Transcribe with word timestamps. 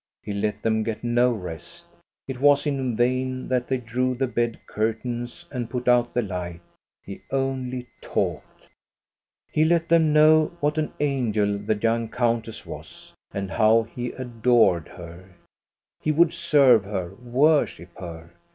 He 0.23 0.33
let 0.33 0.63
them 0.63 0.81
get 0.81 1.03
no 1.03 1.31
rest. 1.31 1.85
It 2.27 2.39
was 2.41 2.65
in 2.65 2.95
vain 2.95 3.47
that 3.49 3.67
they 3.67 3.77
drew 3.77 4.15
the 4.15 4.25
bed 4.25 4.57
curtains 4.65 5.45
and 5.51 5.69
put 5.69 5.87
out 5.87 6.11
the 6.11 6.23
light. 6.23 6.61
He 7.03 7.21
only 7.29 7.87
talked. 8.01 8.67
He 9.51 9.63
let 9.63 9.89
them 9.89 10.11
know 10.11 10.57
what 10.59 10.79
an 10.79 10.91
angel 10.99 11.59
the 11.59 11.75
young 11.75 12.09
coun 12.09 12.41
tess 12.41 12.65
was, 12.65 13.13
and 13.31 13.51
how 13.51 13.83
he 13.83 14.11
adored 14.13 14.87
her. 14.87 15.35
He 15.99 16.11
would 16.11 16.33
serve 16.33 16.83
her, 16.83 17.13
worship 17.13 17.95
her. 17.99 18.31